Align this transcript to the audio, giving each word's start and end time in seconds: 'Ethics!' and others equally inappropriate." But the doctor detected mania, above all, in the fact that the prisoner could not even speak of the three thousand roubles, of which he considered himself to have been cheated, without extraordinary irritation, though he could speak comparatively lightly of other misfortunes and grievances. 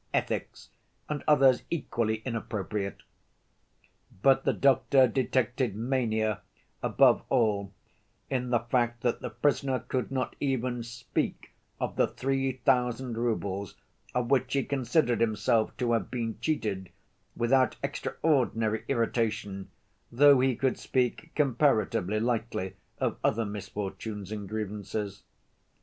'Ethics!' 0.15 0.69
and 1.09 1.23
others 1.27 1.61
equally 1.69 2.23
inappropriate." 2.25 3.03
But 4.23 4.45
the 4.45 4.53
doctor 4.53 5.07
detected 5.07 5.75
mania, 5.75 6.41
above 6.81 7.21
all, 7.29 7.71
in 8.27 8.49
the 8.49 8.61
fact 8.61 9.01
that 9.03 9.21
the 9.21 9.29
prisoner 9.29 9.77
could 9.77 10.09
not 10.09 10.35
even 10.39 10.81
speak 10.81 11.51
of 11.79 11.97
the 11.97 12.07
three 12.07 12.53
thousand 12.65 13.15
roubles, 13.15 13.75
of 14.15 14.31
which 14.31 14.53
he 14.53 14.63
considered 14.63 15.21
himself 15.21 15.77
to 15.77 15.91
have 15.91 16.09
been 16.09 16.39
cheated, 16.39 16.89
without 17.37 17.75
extraordinary 17.83 18.83
irritation, 18.87 19.69
though 20.11 20.39
he 20.39 20.55
could 20.55 20.79
speak 20.79 21.29
comparatively 21.35 22.19
lightly 22.19 22.75
of 22.97 23.19
other 23.23 23.45
misfortunes 23.45 24.31
and 24.31 24.49
grievances. 24.49 25.21